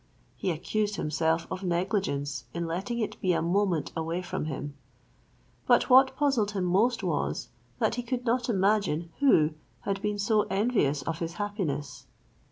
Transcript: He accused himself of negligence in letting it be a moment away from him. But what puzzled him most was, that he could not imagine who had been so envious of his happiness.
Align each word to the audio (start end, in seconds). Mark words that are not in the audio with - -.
He 0.35 0.49
accused 0.49 0.95
himself 0.95 1.45
of 1.51 1.61
negligence 1.63 2.45
in 2.55 2.65
letting 2.65 2.97
it 2.97 3.21
be 3.21 3.33
a 3.33 3.41
moment 3.43 3.91
away 3.95 4.23
from 4.23 4.45
him. 4.45 4.73
But 5.67 5.91
what 5.91 6.15
puzzled 6.17 6.53
him 6.53 6.63
most 6.65 7.03
was, 7.03 7.49
that 7.77 7.93
he 7.93 8.01
could 8.01 8.25
not 8.25 8.49
imagine 8.49 9.11
who 9.19 9.51
had 9.81 10.01
been 10.01 10.17
so 10.17 10.47
envious 10.49 11.03
of 11.03 11.19
his 11.19 11.33
happiness. 11.33 12.07